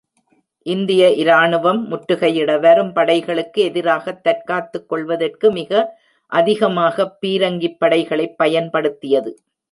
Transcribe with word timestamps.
இந்திய 0.65 1.09
இராணுவம் 1.15 1.91
முற்றுகையிட 1.91 2.59
வரும் 2.59 2.95
படைகளுக்கு 2.95 3.59
எதிராகத் 3.61 4.23
தற்காத்துக் 4.23 4.89
கொள்வதற்கு 4.89 5.51
மிக 5.51 5.71
அதிகமாகப் 6.31 7.17
பீரங்கிப் 7.21 7.79
படைகளைப் 7.79 8.37
பயன்படுத்தியது. 8.37 9.33